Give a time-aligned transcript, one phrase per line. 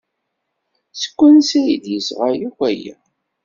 [1.01, 2.95] Seg wansi ay d-yesɣa akk aya?